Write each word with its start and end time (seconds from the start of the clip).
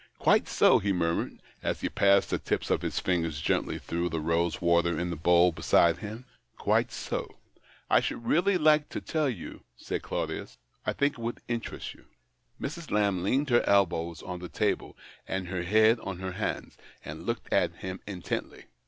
"Quite 0.17 0.47
so," 0.47 0.79
he 0.79 0.91
murmured, 0.91 1.43
as 1.61 1.81
he 1.81 1.87
passed 1.87 2.31
the 2.31 2.39
tips 2.39 2.71
of 2.71 2.81
his 2.81 2.97
fingers 2.99 3.39
gently 3.39 3.77
through 3.77 4.09
the 4.09 4.19
rose 4.19 4.59
water 4.59 4.97
in 4.97 5.11
the 5.11 5.15
bowl 5.15 5.51
beside 5.51 5.99
him." 5.99 6.25
Quite 6.57 6.91
so."" 6.91 7.35
I 7.87 7.99
should 7.99 8.25
really 8.25 8.57
like 8.57 8.89
to 8.89 8.99
tell 8.99 9.29
you," 9.29 9.61
said 9.77 10.01
Claudius." 10.01 10.57
I 10.87 10.93
think 10.93 11.19
it 11.19 11.19
would 11.19 11.41
interest 11.47 11.93
you." 11.93 12.05
Mrs. 12.59 12.89
Lamb 12.89 13.21
leant 13.21 13.51
her 13.51 13.61
elbows 13.69 14.23
on 14.23 14.39
the 14.39 14.49
table, 14.49 14.97
and 15.27 15.49
her 15.49 15.61
head 15.61 15.99
on 15.99 16.17
her 16.17 16.31
hands, 16.31 16.77
and 17.05 17.27
looked 17.27 17.53
at 17.53 17.75
him 17.75 17.99
intently. 18.07 18.65